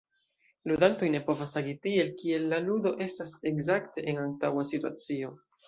Ludantoj 0.69 1.09
ne 1.15 1.21
povas 1.27 1.53
agi 1.61 1.75
tiel, 1.83 2.09
kiel 2.23 2.49
la 2.55 2.61
ludo 2.69 2.95
estas 3.09 3.37
ekzakte 3.53 4.09
en 4.11 4.25
antaŭa 4.27 4.69
situacio. 4.75 5.35